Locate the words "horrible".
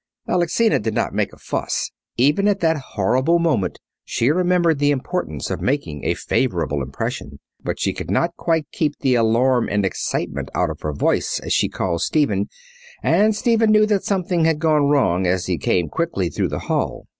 2.95-3.37